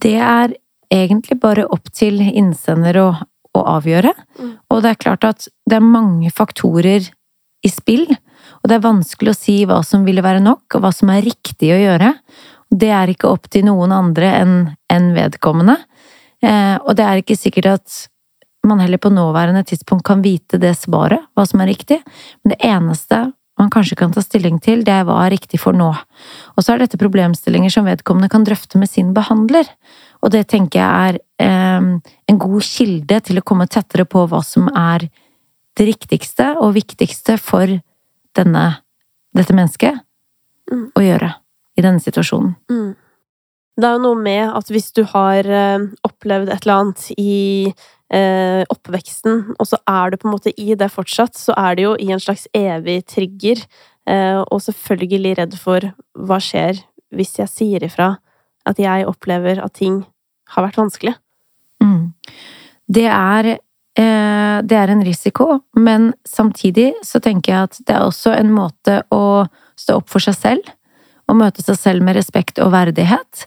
Det 0.04 0.18
er 0.18 0.56
egentlig 0.92 1.38
bare 1.44 1.68
opp 1.72 1.92
til 1.96 2.20
innsender 2.24 3.00
å 3.00 3.08
å 3.54 3.64
avgjøre. 3.78 4.14
Mm. 4.40 4.54
Og 4.72 4.84
det 4.84 4.94
er 4.94 5.02
klart 5.02 5.28
at 5.28 5.48
det 5.70 5.78
er 5.78 5.86
mange 5.86 6.32
faktorer 6.34 7.10
i 7.64 7.72
spill, 7.72 8.08
og 8.10 8.70
det 8.70 8.78
er 8.78 8.86
vanskelig 8.86 9.34
å 9.34 9.38
si 9.38 9.58
hva 9.68 9.80
som 9.86 10.04
ville 10.08 10.24
være 10.26 10.44
nok, 10.44 10.66
og 10.76 10.84
hva 10.84 10.92
som 10.96 11.12
er 11.14 11.24
riktig 11.26 11.72
å 11.74 11.80
gjøre. 11.80 12.14
Det 12.74 12.90
er 12.92 13.12
ikke 13.12 13.30
opp 13.30 13.48
til 13.54 13.68
noen 13.68 13.94
andre 13.96 14.32
enn 14.40 14.56
en 14.92 15.12
vedkommende. 15.16 15.78
Eh, 16.44 16.76
og 16.82 16.98
det 16.98 17.06
er 17.08 17.22
ikke 17.22 17.40
sikkert 17.40 17.70
at 17.78 18.02
man 18.68 18.80
heller 18.80 19.00
på 19.02 19.12
nåværende 19.12 19.64
tidspunkt 19.68 20.06
kan 20.08 20.24
vite 20.24 20.60
det 20.60 20.74
svaret, 20.80 21.24
hva 21.36 21.46
som 21.48 21.62
er 21.64 21.72
riktig, 21.72 22.00
men 22.44 22.56
det 22.56 22.62
eneste 22.64 23.26
man 23.60 23.70
kanskje 23.70 23.98
kan 24.00 24.14
ta 24.14 24.22
stilling 24.24 24.58
til, 24.64 24.82
det 24.86 24.94
er 24.96 25.04
hva 25.06 25.20
er 25.26 25.36
riktig 25.36 25.60
for 25.62 25.78
nå. 25.78 25.92
Og 26.56 26.64
så 26.64 26.74
er 26.74 26.82
dette 26.82 26.98
problemstillinger 26.98 27.74
som 27.74 27.86
vedkommende 27.86 28.32
kan 28.34 28.46
drøfte 28.48 28.80
med 28.82 28.90
sin 28.90 29.12
behandler. 29.14 29.68
Og 30.26 30.34
det 30.34 30.48
tenker 30.50 30.82
jeg 30.82 31.14
er 31.14 31.20
en 31.44 32.40
god 32.40 32.64
kilde 32.64 33.20
til 33.28 33.40
å 33.40 33.44
komme 33.46 33.68
tettere 33.68 34.06
på 34.10 34.26
hva 34.32 34.40
som 34.46 34.70
er 34.72 35.08
det 35.78 35.88
riktigste 35.90 36.54
og 36.62 36.76
viktigste 36.78 37.38
for 37.42 37.70
denne, 38.38 38.66
dette 39.36 39.56
mennesket 39.56 40.02
mm. 40.72 40.86
å 40.98 41.04
gjøre 41.04 41.32
i 41.78 41.86
denne 41.86 42.04
situasjonen. 42.04 42.54
Mm. 42.72 42.94
Det 43.74 43.88
er 43.88 43.96
jo 43.96 44.04
noe 44.04 44.20
med 44.22 44.44
at 44.54 44.70
hvis 44.70 44.92
du 44.94 45.02
har 45.10 45.48
eh, 45.50 45.86
opplevd 46.06 46.52
et 46.54 46.66
eller 46.66 46.76
annet 46.76 47.08
i 47.18 47.38
eh, 48.14 48.62
oppveksten, 48.70 49.56
og 49.58 49.70
så 49.70 49.80
er 49.90 50.14
du 50.14 50.20
på 50.22 50.30
en 50.30 50.36
måte 50.36 50.54
i 50.62 50.78
det 50.78 50.92
fortsatt, 50.94 51.34
så 51.40 51.56
er 51.58 51.80
det 51.80 51.88
jo 51.88 51.96
i 51.98 52.12
en 52.14 52.22
slags 52.22 52.46
evig 52.54 53.00
trigger, 53.10 53.64
eh, 54.06 54.42
og 54.44 54.62
selvfølgelig 54.62 55.34
redd 55.42 55.58
for 55.58 55.90
hva 56.14 56.38
skjer 56.44 56.84
hvis 57.14 57.34
jeg 57.42 57.50
sier 57.50 57.86
ifra 57.86 58.14
at 58.70 58.80
jeg 58.80 59.10
opplever 59.10 59.60
at 59.62 59.74
ting 59.82 60.04
har 60.54 60.68
vært 60.68 60.78
vanskelig. 60.78 61.18
Mm. 61.84 62.14
Det 62.94 63.08
er 63.10 63.50
eh, 63.54 64.58
det 64.64 64.78
er 64.80 64.94
en 64.94 65.04
risiko, 65.06 65.60
men 65.78 66.12
samtidig 66.28 66.94
så 67.06 67.22
tenker 67.24 67.54
jeg 67.54 67.70
at 67.70 67.82
det 67.88 67.98
er 67.98 68.08
også 68.08 68.34
en 68.38 68.54
måte 68.54 69.02
å 69.14 69.46
stå 69.80 70.00
opp 70.02 70.10
for 70.12 70.24
seg 70.24 70.38
selv, 70.40 70.74
og 71.30 71.40
møte 71.40 71.64
seg 71.66 71.80
selv 71.80 72.06
med 72.06 72.18
respekt 72.18 72.60
og 72.62 72.74
verdighet. 72.74 73.46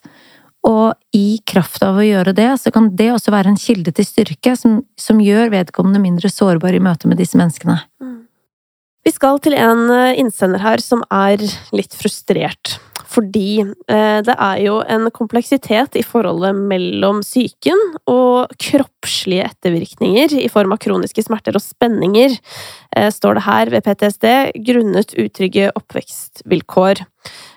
Og 0.67 0.97
i 1.15 1.39
kraft 1.47 1.85
av 1.87 2.01
å 2.01 2.05
gjøre 2.05 2.35
det, 2.35 2.49
så 2.59 2.73
kan 2.75 2.89
det 2.99 3.13
også 3.15 3.31
være 3.35 3.53
en 3.53 3.61
kilde 3.61 3.93
til 3.95 4.07
styrke 4.09 4.57
som, 4.59 4.81
som 4.99 5.21
gjør 5.23 5.53
vedkommende 5.53 6.03
mindre 6.03 6.31
sårbar 6.33 6.75
i 6.75 6.83
møte 6.83 7.11
med 7.11 7.21
disse 7.23 7.39
menneskene. 7.39 7.79
Mm. 8.03 8.17
Vi 9.07 9.13
skal 9.15 9.39
til 9.39 9.55
en 9.55 9.85
eh, 9.95 10.17
innsender 10.19 10.65
her 10.65 10.83
som 10.83 11.05
er 11.15 11.45
litt 11.77 11.95
frustrert. 11.95 12.81
Fordi 13.17 13.63
eh, 13.63 14.19
det 14.27 14.35
er 14.35 14.59
jo 14.61 14.77
en 14.85 15.09
kompleksitet 15.15 15.97
i 15.97 16.05
forholdet 16.05 16.59
mellom 16.69 17.23
psyken 17.25 17.81
og 18.13 18.53
kroppslige 18.61 19.47
ettervirkninger 19.49 20.37
i 20.43 20.51
form 20.53 20.75
av 20.75 20.83
kroniske 20.85 21.25
smerter 21.25 21.57
og 21.57 21.65
spenninger, 21.65 22.37
eh, 22.93 23.09
står 23.15 23.39
det 23.39 23.47
her 23.47 23.73
ved 23.73 23.87
PTSD, 23.87 24.29
grunnet 24.69 25.17
utrygge 25.17 25.71
oppvekstvilkår. 25.73 27.05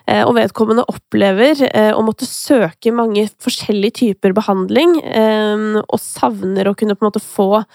Eh, 0.07 0.23
og 0.23 0.33
vedkommende 0.39 0.87
opplever 0.89 1.59
å 1.93 2.01
måtte 2.01 2.25
søke 2.25 2.93
mange 2.95 3.27
forskjellige 3.43 3.99
typer 3.99 4.33
behandling, 4.37 4.95
eh, 5.03 5.79
og 5.83 5.99
savner 5.99 6.71
å 6.71 6.75
kunne 6.77 6.95
på 6.95 7.03
en 7.03 7.11
måte 7.11 7.25
få 7.25 7.65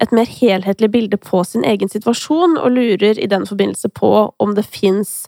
et 0.00 0.12
mer 0.14 0.26
helhetlig 0.26 0.90
bilde 0.90 1.18
på 1.20 1.42
sin 1.46 1.66
egen 1.68 1.90
situasjon, 1.90 2.56
og 2.58 2.74
lurer 2.74 3.18
i 3.18 3.28
den 3.30 3.44
forbindelse 3.46 3.90
på 3.94 4.12
om 4.40 4.54
det 4.56 4.64
fins 4.66 5.26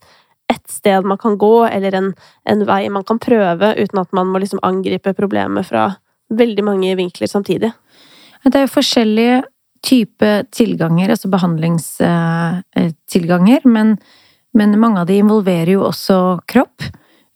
et 0.53 0.71
sted 0.71 1.05
man 1.09 1.19
kan 1.19 1.39
gå, 1.41 1.67
eller 1.67 1.95
en, 1.95 2.15
en, 2.49 2.67
vei 2.69 2.89
man 2.93 3.05
kan 3.09 3.19
prøve, 3.23 3.75
uten 3.79 3.99
at 4.01 4.13
man 4.13 4.27
må 4.33 4.39
liksom 4.43 4.61
angripe 4.63 5.13
problemet 5.17 5.67
fra 5.71 5.95
veldig 6.35 6.65
mange 6.65 6.97
vinkler 6.99 7.27
samtidig. 7.31 7.73
Det 8.45 8.57
er 8.59 8.63
jo 8.67 8.75
forskjellige 8.75 9.43
typer 9.85 10.43
tilganger, 10.53 11.11
altså 11.13 11.29
behandlingstilganger, 11.33 13.61
men 13.65 13.99
men 14.55 14.81
mange 14.81 15.01
av 15.01 15.09
de 15.11 15.19
involverer 15.19 15.75
jo 15.75 15.83
også 15.89 16.19
kropp. 16.47 16.85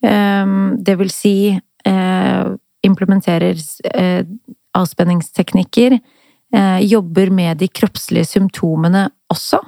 Ehm, 0.05 0.77
det 0.79 0.95
vil 1.01 1.11
si 1.11 1.35
eh, 1.51 2.45
implementerer 2.87 3.59
eh, 3.91 4.23
avspenningsteknikker. 4.79 5.97
Eh, 6.55 6.79
jobber 6.87 7.29
med 7.35 7.59
de 7.59 7.67
kroppslige 7.67 8.25
symptomene 8.25 9.09
også. 9.33 9.59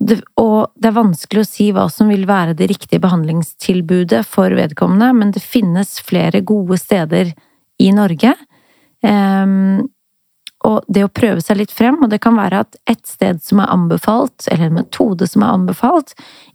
Og 0.00 0.72
det 0.80 0.88
er 0.88 0.96
vanskelig 0.96 1.42
å 1.42 1.48
si 1.48 1.68
hva 1.76 1.84
som 1.92 2.08
vil 2.08 2.24
være 2.28 2.56
det 2.56 2.70
riktige 2.70 3.02
behandlingstilbudet 3.04 4.22
for 4.28 4.54
vedkommende, 4.56 5.12
men 5.16 5.32
det 5.34 5.44
finnes 5.44 5.98
flere 6.04 6.40
gode 6.46 6.78
steder 6.80 7.34
i 7.80 7.90
Norge. 7.96 8.32
Um, 9.04 9.88
og 10.68 10.84
det 10.92 11.04
å 11.06 11.12
prøve 11.12 11.40
seg 11.44 11.60
litt 11.60 11.72
frem, 11.72 11.98
og 12.04 12.10
det 12.12 12.20
kan 12.24 12.36
være 12.36 12.64
at 12.64 12.80
et 12.90 13.04
sted 13.08 13.40
som 13.44 13.62
er 13.62 13.72
anbefalt, 13.72 14.48
eller 14.48 14.68
en 14.68 14.80
metode 14.82 15.28
som 15.28 15.44
er 15.44 15.54
anbefalt, 15.54 16.12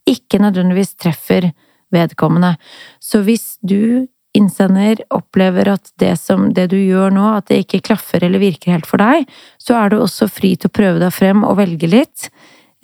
ikke 0.09 0.41
nødvendigvis 0.41 0.93
treffer 1.01 1.51
vedkommende. 1.93 2.55
Så 3.01 3.23
hvis 3.25 3.55
du 3.65 4.05
innsender 4.35 4.99
opplever 5.15 5.69
at 5.71 5.89
det, 6.01 6.15
som, 6.19 6.49
det 6.53 6.67
du 6.73 6.77
gjør 6.77 7.13
nå, 7.15 7.23
at 7.37 7.47
det 7.49 7.63
ikke 7.63 7.85
klaffer 7.87 8.25
eller 8.25 8.41
virker 8.41 8.75
helt 8.75 8.89
for 8.89 9.01
deg, 9.01 9.29
så 9.61 9.77
er 9.79 9.93
du 9.93 10.01
også 10.01 10.27
fri 10.29 10.53
til 10.59 10.69
å 10.69 10.75
prøve 10.75 11.01
deg 11.01 11.13
frem 11.15 11.45
og 11.47 11.57
velge 11.61 11.89
litt. 11.89 12.29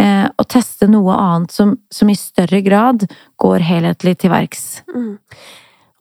Eh, 0.02 0.28
og 0.30 0.48
teste 0.50 0.88
noe 0.90 1.16
annet 1.18 1.54
som, 1.54 1.76
som, 1.94 2.10
i 2.10 2.18
større 2.18 2.62
grad 2.66 3.06
går 3.42 3.66
helhetlig 3.68 4.16
til 4.22 4.34
verks. 4.34 4.82
Mm. 4.94 5.18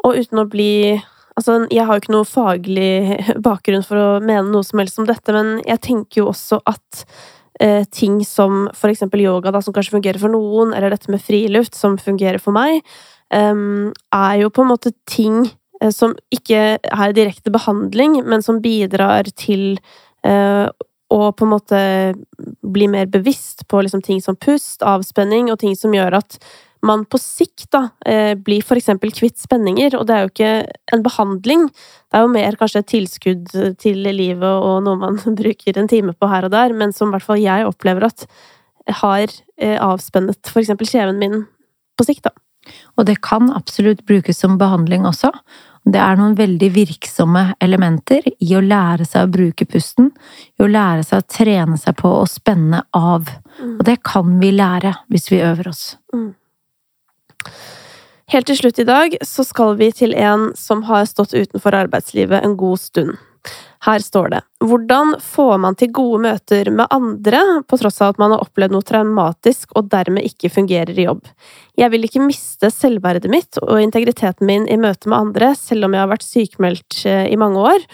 Og 0.06 0.20
uten 0.22 0.44
å 0.44 0.50
bli 0.50 0.74
Altså, 1.38 1.54
jeg 1.72 1.86
har 1.86 1.96
jo 1.96 2.02
ikke 2.02 2.12
noe 2.12 2.26
faglig 2.28 3.16
bakgrunn 3.46 3.84
for 3.86 3.96
å 3.96 4.08
mene 4.20 4.50
noe 4.50 4.66
som 4.66 4.80
helst 4.82 4.98
om 5.00 5.06
dette, 5.08 5.32
men 5.32 5.62
jeg 5.62 5.80
tenker 5.86 6.20
jo 6.20 6.26
også 6.34 6.58
at 6.68 7.04
eh, 7.62 7.86
ting 7.88 8.18
som 8.26 8.66
for 8.76 8.92
eksempel 8.92 9.22
yoga, 9.22 9.52
da, 9.54 9.62
som 9.64 9.72
kanskje 9.72 9.94
fungerer 9.94 10.20
for 10.20 10.34
noen, 10.34 10.74
eller 10.76 10.92
dette 10.92 11.08
med 11.08 11.22
friluft, 11.24 11.78
som 11.78 11.96
fungerer 12.02 12.42
for 12.42 12.52
meg, 12.52 12.82
eh, 13.32 13.62
er 14.18 14.34
jo 14.42 14.52
på 14.52 14.66
en 14.66 14.72
måte 14.72 14.92
ting 15.08 15.38
eh, 15.80 15.94
som 15.94 16.12
ikke 16.34 16.60
er 16.82 17.16
direkte 17.16 17.54
behandling, 17.54 18.18
men 18.26 18.44
som 18.44 18.60
bidrar 18.60 19.30
til 19.32 19.78
eh, 20.26 20.66
å 21.10 21.30
på 21.34 21.46
en 21.46 21.52
måte 21.52 21.78
bli 22.62 22.88
mer 22.90 23.08
bevisst 23.10 23.66
på 23.68 23.82
liksom 23.82 24.02
ting 24.06 24.20
som 24.22 24.38
pust, 24.38 24.84
avspenning, 24.86 25.50
og 25.50 25.60
ting 25.62 25.74
som 25.78 25.94
gjør 25.94 26.20
at 26.20 26.38
man 26.86 27.02
på 27.04 27.18
sikt 27.20 27.68
da, 27.74 27.82
eh, 28.06 28.34
blir 28.34 28.64
eksempel 28.64 29.12
kvitt 29.12 29.36
spenninger, 29.38 29.98
og 29.98 30.06
det 30.06 30.14
er 30.14 30.22
jo 30.22 30.30
ikke 30.30 30.52
en 30.94 31.02
behandling. 31.04 31.66
Det 31.68 32.16
er 32.16 32.24
jo 32.24 32.32
mer 32.32 32.56
kanskje 32.56 32.80
et 32.80 32.92
tilskudd 32.94 33.50
til 33.78 34.00
livet 34.06 34.48
og 34.48 34.82
noe 34.86 34.96
man 34.96 35.18
bruker 35.40 35.76
en 35.76 35.90
time 35.90 36.14
på 36.16 36.30
her 36.30 36.48
og 36.48 36.54
der, 36.54 36.72
men 36.72 36.92
som 36.96 37.10
i 37.10 37.16
hvert 37.16 37.26
fall 37.26 37.42
jeg 37.42 37.68
opplever 37.68 38.08
at 38.08 38.24
har 39.02 39.26
eh, 39.60 39.76
avspennet 39.76 40.40
eksempel 40.62 40.88
kjeven 40.88 41.20
min 41.20 41.42
på 41.98 42.06
sikt, 42.08 42.24
da. 42.24 42.32
Og 42.98 43.06
det 43.08 43.20
kan 43.24 43.50
absolutt 43.56 44.04
brukes 44.08 44.40
som 44.40 44.58
behandling 44.60 45.06
også. 45.08 45.30
Det 45.84 46.00
er 46.00 46.18
noen 46.18 46.34
veldig 46.36 46.68
virksomme 46.74 47.44
elementer 47.62 48.26
i 48.28 48.50
å 48.56 48.60
lære 48.60 49.06
seg 49.08 49.24
å 49.24 49.32
bruke 49.32 49.64
pusten, 49.64 50.10
i 50.58 50.64
å 50.64 50.68
lære 50.68 51.06
seg 51.06 51.22
å 51.22 51.28
trene 51.38 51.78
seg 51.80 51.96
på 52.00 52.10
å 52.20 52.26
spenne 52.28 52.82
av. 52.96 53.30
Mm. 53.56 53.78
Og 53.78 53.86
det 53.88 53.96
kan 54.06 54.36
vi 54.42 54.52
lære 54.52 54.92
hvis 55.08 55.30
vi 55.32 55.40
øver 55.46 55.72
oss. 55.72 55.84
Mm. 56.12 56.34
Helt 58.30 58.46
til 58.46 58.60
slutt 58.60 58.78
i 58.78 58.86
dag 58.86 59.16
så 59.26 59.42
skal 59.42 59.74
vi 59.80 59.88
til 59.96 60.12
en 60.14 60.50
som 60.58 60.84
har 60.86 61.08
stått 61.08 61.32
utenfor 61.34 61.74
arbeidslivet 61.74 62.44
en 62.44 62.54
god 62.60 62.78
stund. 62.78 63.16
Her 63.80 64.02
står 64.04 64.28
det 64.34 64.40
Hvordan 64.60 65.14
får 65.24 65.54
man 65.62 65.76
til 65.80 65.88
gode 65.96 66.20
møter 66.26 66.68
med 66.68 66.90
andre 66.92 67.38
på 67.64 67.78
tross 67.80 68.02
av 68.04 68.12
at 68.12 68.18
man 68.20 68.34
har 68.34 68.42
opplevd 68.44 68.74
noe 68.74 68.84
traumatisk 68.84 69.72
og 69.72 69.88
dermed 69.92 70.26
ikke 70.28 70.50
fungerer 70.52 70.92
i 70.98 71.06
jobb? 71.06 71.22
Jeg 71.80 71.88
vil 71.94 72.04
ikke 72.04 72.20
miste 72.20 72.68
selvverdet 72.74 73.30
mitt 73.32 73.56
og 73.62 73.80
integriteten 73.80 74.44
min 74.44 74.66
i 74.68 74.76
møte 74.76 75.08
med 75.08 75.16
andre, 75.16 75.54
selv 75.56 75.88
om 75.88 75.96
jeg 75.96 76.02
har 76.02 76.10
vært 76.10 76.26
sykemeldt 76.26 76.98
eh, 77.08 77.24
i 77.32 77.38
mange 77.40 77.62
år. 77.72 77.86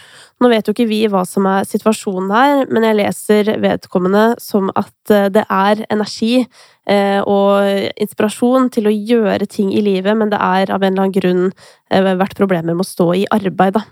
Nå 0.43 0.51
vet 0.51 0.67
jo 0.67 0.75
ikke 0.75 0.89
vi 0.91 1.05
hva 1.13 1.23
som 1.29 1.47
er 1.47 1.69
situasjonen 1.71 2.35
her, 2.35 2.65
men 2.67 2.89
jeg 2.89 2.99
leser 2.99 3.53
vedkommende 3.63 4.25
som 4.43 4.73
at 4.75 5.15
eh, 5.15 5.29
det 5.37 5.45
er 5.47 5.85
energi 5.87 6.33
eh, 6.43 7.21
og 7.23 7.93
inspirasjon 7.95 8.73
til 8.75 8.91
å 8.91 8.97
gjøre 8.97 9.47
ting 9.47 9.71
i 9.71 9.85
livet, 9.87 10.19
men 10.19 10.35
det 10.35 10.43
er 10.43 10.75
av 10.75 10.83
en 10.83 10.97
eller 10.97 11.07
annen 11.07 11.15
grunn 11.15 12.19
vært 12.19 12.35
problemer 12.35 12.75
med 12.75 12.83
å 12.83 12.91
stå 12.91 13.13
i 13.23 13.29
arbeid, 13.31 13.79
da. 13.79 13.87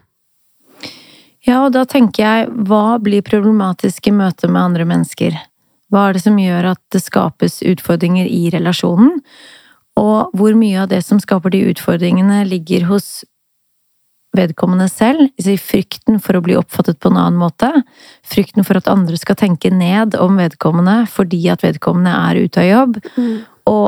Ja, 1.44 1.64
og 1.66 1.74
da 1.76 1.84
tenker 1.88 2.24
jeg, 2.24 2.52
hva 2.68 2.96
blir 3.02 3.24
problematisk 3.26 4.08
i 4.08 4.14
møte 4.16 4.48
med 4.48 4.62
andre 4.62 4.86
mennesker? 4.88 5.36
Hva 5.92 6.08
er 6.08 6.16
det 6.16 6.24
som 6.24 6.38
gjør 6.40 6.70
at 6.72 6.80
det 6.94 7.02
skapes 7.04 7.60
utfordringer 7.66 8.26
i 8.26 8.48
relasjonen? 8.54 9.20
Og 10.00 10.32
hvor 10.34 10.56
mye 10.58 10.80
av 10.82 10.90
det 10.90 11.04
som 11.06 11.20
skaper 11.22 11.52
de 11.54 11.66
utfordringene, 11.70 12.42
ligger 12.48 12.88
hos 12.88 13.22
vedkommende 14.34 14.88
selv, 14.90 15.28
i 15.38 15.56
frykten 15.60 16.18
for 16.22 16.34
å 16.34 16.42
bli 16.44 16.56
oppfattet 16.58 16.98
på 16.98 17.12
en 17.12 17.20
annen 17.20 17.38
måte, 17.38 17.70
frykten 18.26 18.66
for 18.66 18.80
at 18.80 18.90
andre 18.90 19.18
skal 19.20 19.38
tenke 19.38 19.70
ned 19.70 20.16
om 20.18 20.40
vedkommende 20.40 21.04
fordi 21.10 21.44
at 21.52 21.62
vedkommende 21.62 22.14
er 22.30 22.40
ute 22.42 22.64
av 22.64 22.66
jobb, 22.66 22.98
mm. 23.14 23.36
og 23.70 23.86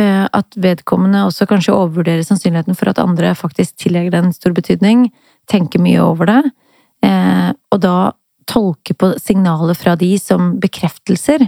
uh, 0.00 0.26
at 0.40 0.56
vedkommende 0.56 1.26
også 1.28 1.48
kanskje 1.50 1.76
overvurderer 1.76 2.24
sannsynligheten 2.26 2.78
for 2.78 2.92
at 2.92 3.02
andre 3.02 3.34
faktisk 3.36 3.76
tillegger 3.84 4.16
den 4.16 4.32
stor 4.36 4.56
betydning, 4.56 5.10
tenker 5.50 5.82
mye 5.82 6.00
over 6.04 6.30
det, 6.30 6.40
uh, 7.06 7.50
og 7.74 7.82
da 7.82 7.96
tolke 8.50 8.96
på 8.98 9.12
signaler 9.20 9.76
fra 9.78 9.94
de 9.98 10.14
som 10.18 10.56
bekreftelser 10.60 11.46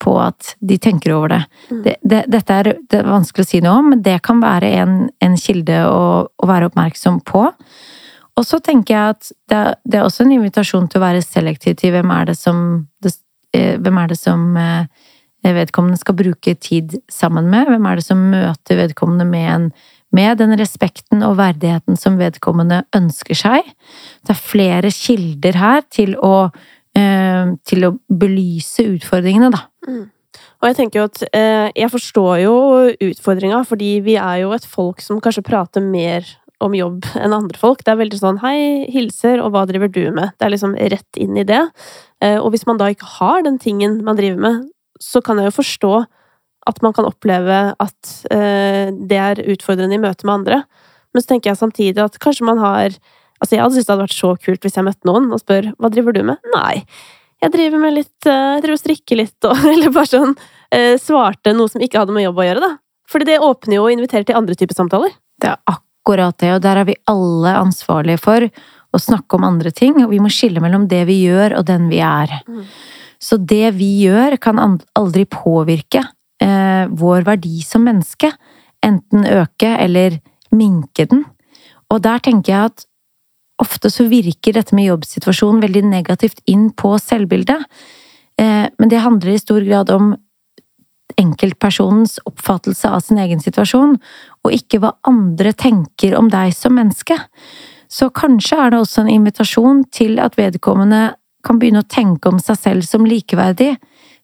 på 0.00 0.16
at 0.20 0.54
de 0.64 0.78
tenker 0.80 1.12
over 1.14 1.34
det. 1.34 1.40
Mm. 1.70 1.82
det, 1.84 1.94
det 2.02 2.20
dette 2.32 2.56
er, 2.56 2.72
det 2.90 3.00
er, 3.02 3.08
vanskelig 3.10 3.44
å 3.44 3.50
si 3.50 3.60
noe 3.64 3.80
om, 3.82 3.90
men 3.92 4.02
det 4.04 4.16
kan 4.26 4.40
være 4.42 4.70
en, 4.80 4.94
en 5.22 5.36
kilde 5.38 5.82
å, 5.86 6.00
å, 6.26 6.48
være 6.48 6.70
oppmerksom 6.70 7.20
på. 7.28 7.44
Og 8.40 8.46
så 8.46 8.60
tenker 8.64 8.96
jeg 8.96 9.16
at 9.16 9.32
det, 9.52 9.60
det, 9.84 9.98
er 9.98 10.06
også 10.06 10.24
en 10.24 10.34
invitasjon 10.38 10.88
til 10.88 11.00
å 11.00 11.04
være 11.04 11.22
selektiv 11.24 11.76
til 11.82 11.92
hvem 11.94 12.12
er 12.14 12.30
det 12.30 12.38
som, 12.40 12.62
eh, 13.04 13.76
hvem 13.76 14.00
er 14.00 14.12
det 14.12 14.18
som 14.18 14.46
eh, 14.56 15.09
vedkommende 15.42 16.00
skal 16.00 16.18
bruke 16.18 16.54
tid 16.54 16.98
sammen 17.10 17.48
med? 17.52 17.70
Hvem 17.70 17.86
er 17.86 18.00
det 18.00 18.04
som 18.06 18.26
møter 18.32 18.76
vedkommende 18.76 19.24
med, 19.28 19.48
en, 19.54 19.70
med 20.12 20.38
den 20.38 20.56
respekten 20.60 21.24
og 21.26 21.38
verdigheten 21.40 21.96
som 21.96 22.18
vedkommende 22.20 22.84
ønsker 22.96 23.38
seg? 23.38 23.72
Det 24.26 24.36
er 24.36 24.44
flere 24.44 24.92
kilder 24.94 25.60
her 25.60 25.88
til 25.88 26.16
å 26.20 26.50
Eh, 26.90 27.50
til 27.70 27.86
å 27.86 27.92
belyse 28.10 28.82
utfordringene, 28.96 29.52
da. 29.54 29.60
Mm. 29.86 30.08
Og 30.60 30.66
jeg 30.66 30.76
tenker 30.76 30.98
jo 30.98 31.06
at 31.06 31.20
eh, 31.30 31.68
jeg 31.78 31.92
forstår 31.92 32.32
jo 32.42 32.54
utfordringa, 33.06 33.60
fordi 33.68 33.92
vi 34.02 34.16
er 34.18 34.40
jo 34.42 34.50
et 34.56 34.66
folk 34.66 35.02
som 35.04 35.20
kanskje 35.22 35.46
prater 35.46 35.84
mer 35.84 36.26
om 36.60 36.74
jobb 36.76 37.06
enn 37.22 37.36
andre 37.36 37.60
folk. 37.60 37.84
Det 37.86 37.94
er 37.94 38.00
veldig 38.02 38.18
sånn 38.20 38.40
'hei, 38.42 38.90
hilser, 38.90 39.38
og 39.40 39.54
hva 39.54 39.62
driver 39.70 39.88
du 39.88 40.02
med?' 40.10 40.34
Det 40.34 40.48
er 40.48 40.54
liksom 40.56 40.74
rett 40.74 41.22
inn 41.22 41.38
i 41.38 41.46
det. 41.46 41.62
Eh, 42.20 42.36
og 42.42 42.50
hvis 42.52 42.66
man 42.66 42.80
da 42.82 42.90
ikke 42.90 43.08
har 43.20 43.46
den 43.46 43.58
tingen 43.62 44.02
man 44.04 44.18
driver 44.18 44.42
med, 44.42 44.68
så 45.02 45.22
kan 45.24 45.40
jeg 45.40 45.50
jo 45.50 45.58
forstå 45.58 45.92
at 46.68 46.82
man 46.84 46.94
kan 46.96 47.08
oppleve 47.08 47.60
at 47.72 48.10
eh, 48.34 48.92
det 48.92 49.20
er 49.20 49.40
utfordrende 49.52 49.96
i 49.96 50.02
møte 50.02 50.28
med 50.28 50.42
andre. 50.42 50.60
Men 51.10 51.22
så 51.22 51.32
tenker 51.32 51.50
jeg 51.50 51.60
samtidig 51.62 52.04
at 52.04 52.20
kanskje 52.22 52.46
man 52.48 52.62
har 52.62 52.94
Altså, 53.40 53.54
jeg 53.54 53.62
hadde 53.62 53.72
syntes 53.72 53.86
det 53.86 53.92
hadde 53.94 54.04
vært 54.04 54.12
så 54.18 54.30
kult 54.36 54.66
hvis 54.66 54.74
jeg 54.76 54.84
møtte 54.84 55.08
noen 55.08 55.30
og 55.32 55.38
spør 55.40 55.70
hva 55.80 55.88
driver 55.88 56.12
du 56.12 56.18
med? 56.28 56.42
Nei, 56.52 56.82
jeg 57.40 57.52
driver 57.54 57.80
med 57.80 57.94
litt 57.96 58.28
eh, 58.28 58.50
Jeg 58.56 58.64
driver 58.66 58.76
og 58.76 58.82
strikker 58.82 59.20
litt, 59.22 59.48
og 59.48 59.62
Eller 59.72 59.94
bare 59.94 60.10
sånn 60.10 60.34
eh, 60.68 60.98
Svarte 61.00 61.54
noe 61.56 61.72
som 61.72 61.80
ikke 61.80 62.02
hadde 62.02 62.12
med 62.12 62.26
jobb 62.26 62.42
å 62.42 62.46
gjøre, 62.50 62.66
da. 62.66 62.70
Fordi 63.10 63.30
det 63.30 63.38
åpner 63.42 63.78
jo 63.78 63.86
og 63.86 63.94
inviterer 63.94 64.28
til 64.28 64.36
andre 64.38 64.58
typer 64.60 64.76
samtaler. 64.76 65.16
Det 65.40 65.48
er 65.50 65.56
akkurat 65.72 66.36
det, 66.38 66.52
og 66.58 66.60
der 66.62 66.82
er 66.82 66.86
vi 66.86 67.00
alle 67.10 67.56
ansvarlige 67.58 68.20
for 68.22 68.44
å 68.44 69.00
snakke 69.00 69.38
om 69.38 69.46
andre 69.48 69.72
ting, 69.74 69.96
og 70.04 70.12
vi 70.12 70.20
må 70.22 70.30
skille 70.30 70.62
mellom 70.62 70.84
det 70.90 71.00
vi 71.08 71.16
gjør 71.24 71.56
og 71.58 71.66
den 71.66 71.88
vi 71.90 71.98
er. 72.04 72.36
Mm. 72.46 72.62
Så 73.20 73.36
det 73.36 73.74
vi 73.76 73.90
gjør, 74.06 74.38
kan 74.40 74.60
aldri 74.96 75.26
påvirke 75.28 76.02
eh, 76.40 76.86
vår 76.88 77.26
verdi 77.28 77.60
som 77.66 77.84
menneske. 77.84 78.32
Enten 78.84 79.26
øke 79.28 79.74
eller 79.76 80.16
minke 80.56 81.04
den. 81.10 81.26
Og 81.92 82.00
der 82.02 82.22
tenker 82.24 82.52
jeg 82.52 82.70
at 82.70 82.86
ofte 83.60 83.90
så 83.92 84.06
virker 84.08 84.56
dette 84.56 84.74
med 84.76 84.88
jobbsituasjonen 84.88 85.60
veldig 85.64 85.84
negativt 85.90 86.40
inn 86.48 86.70
på 86.72 86.94
selvbildet. 87.02 87.66
Eh, 88.40 88.66
men 88.72 88.92
det 88.92 89.04
handler 89.04 89.34
i 89.34 89.42
stor 89.42 89.60
grad 89.68 89.92
om 89.92 90.14
enkeltpersonens 91.20 92.20
oppfattelse 92.24 92.88
av 92.88 93.02
sin 93.04 93.18
egen 93.20 93.42
situasjon, 93.42 93.96
og 94.44 94.54
ikke 94.54 94.80
hva 94.80 94.94
andre 95.08 95.52
tenker 95.52 96.16
om 96.16 96.30
deg 96.32 96.54
som 96.56 96.76
menneske. 96.78 97.18
Så 97.90 98.08
kanskje 98.14 98.56
er 98.62 98.72
det 98.72 98.80
også 98.80 99.02
en 99.02 99.12
invitasjon 99.12 99.82
til 99.92 100.20
at 100.22 100.38
vedkommende 100.38 101.10
kan 101.46 101.58
begynne 101.60 101.82
å 101.84 101.90
tenke 101.90 102.30
om 102.30 102.38
seg 102.42 102.58
selv 102.60 102.86
som 102.86 103.06
likeverdig, 103.08 103.74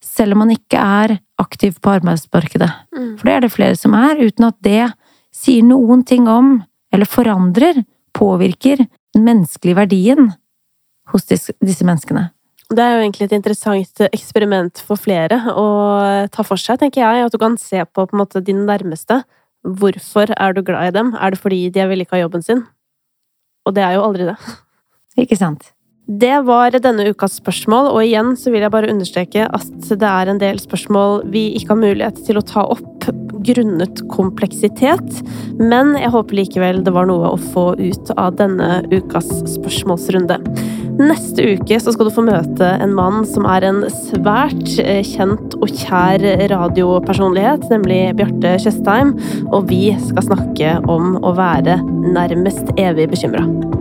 selv 0.04 0.36
om 0.36 0.44
man 0.44 0.54
ikke 0.54 0.80
er 0.80 1.18
aktiv 1.40 1.78
på 1.82 1.96
arbeidsmarkedet. 1.96 2.70
Mm. 2.96 3.10
For 3.18 3.28
det 3.28 3.34
er 3.34 3.44
det 3.44 3.52
flere 3.54 3.78
som 3.78 3.96
er, 3.96 4.20
uten 4.20 4.48
at 4.48 4.58
det 4.64 4.84
sier 5.34 5.64
noen 5.66 6.04
ting 6.08 6.28
om, 6.30 6.58
eller 6.94 7.08
forandrer, 7.08 7.82
påvirker 8.16 8.80
den 8.80 9.26
menneskelige 9.26 9.76
verdien 9.76 10.32
hos 11.12 11.26
disse 11.28 11.84
menneskene. 11.86 12.30
Det 12.66 12.82
er 12.82 12.96
jo 12.96 13.02
egentlig 13.04 13.28
et 13.28 13.36
interessant 13.36 14.00
eksperiment 14.08 14.80
for 14.82 14.98
flere 14.98 15.38
å 15.52 15.66
ta 16.34 16.42
for 16.46 16.58
seg, 16.58 16.80
tenker 16.80 17.04
jeg. 17.04 17.26
At 17.28 17.34
du 17.34 17.38
kan 17.38 17.54
se 17.62 17.84
på, 17.86 18.06
på 18.10 18.18
måte, 18.18 18.42
dine 18.42 18.64
nærmeste. 18.66 19.20
Hvorfor 19.62 20.32
er 20.34 20.56
du 20.56 20.64
glad 20.66 20.90
i 20.90 20.96
dem? 20.96 21.12
Er 21.14 21.34
det 21.34 21.42
fordi 21.42 21.60
de 21.70 21.84
er 21.84 21.90
vellykka 21.92 22.18
jobben 22.18 22.42
sin? 22.42 22.64
Og 23.66 23.74
det 23.76 23.84
er 23.86 23.94
jo 23.94 24.02
aldri 24.08 24.26
det. 24.32 24.36
Ikke 25.22 25.38
sant. 25.38 25.70
Det 26.06 26.36
var 26.46 26.70
denne 26.70 27.08
ukas 27.10 27.40
spørsmål, 27.40 27.88
og 27.90 28.04
igjen 28.04 28.36
så 28.38 28.52
vil 28.54 28.62
jeg 28.62 28.70
bare 28.70 28.92
understreke 28.92 29.48
at 29.50 29.88
det 29.90 30.06
er 30.06 30.30
en 30.30 30.38
del 30.38 30.60
spørsmål 30.62 31.24
vi 31.34 31.48
ikke 31.58 31.72
har 31.72 31.80
mulighet 31.80 32.20
til 32.28 32.38
å 32.38 32.44
ta 32.46 32.62
opp 32.62 33.08
grunnet 33.46 34.04
kompleksitet, 34.12 35.18
men 35.58 35.96
jeg 35.98 36.12
håper 36.14 36.38
likevel 36.38 36.78
det 36.86 36.94
var 36.94 37.08
noe 37.10 37.32
å 37.32 37.40
få 37.50 37.72
ut 37.74 38.12
av 38.14 38.38
denne 38.38 38.84
ukas 38.94 39.26
spørsmålsrunde. 39.56 40.38
Neste 40.96 41.42
uke 41.56 41.80
så 41.82 41.92
skal 41.92 42.06
du 42.06 42.14
få 42.14 42.24
møte 42.28 42.68
en 42.78 42.94
mann 42.94 43.26
som 43.26 43.48
er 43.50 43.66
en 43.66 43.82
svært 43.90 44.78
eh, 44.82 45.02
kjent 45.04 45.58
og 45.58 45.74
kjær 45.74 46.22
radiopersonlighet, 46.54 47.66
nemlig 47.74 48.14
Bjarte 48.20 48.54
Tjøstheim, 48.62 49.16
og 49.50 49.66
vi 49.74 49.90
skal 50.06 50.30
snakke 50.30 50.76
om 50.86 51.18
å 51.18 51.34
være 51.34 51.80
nærmest 52.14 52.70
evig 52.78 53.10
bekymra. 53.10 53.74